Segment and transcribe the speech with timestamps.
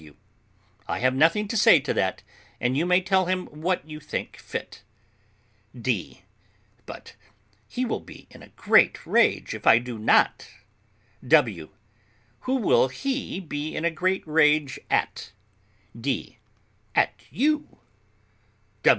[0.01, 0.15] W.
[0.87, 2.23] I have nothing to say to that;
[2.59, 4.81] you may tell him what you think fit.
[5.79, 6.23] D.
[6.87, 7.15] But
[7.67, 10.49] he will be in a great rage if I do not.
[11.27, 11.69] W.
[12.39, 15.33] Who will he be in a great rage at?
[15.95, 16.39] D.
[16.95, 17.77] At you.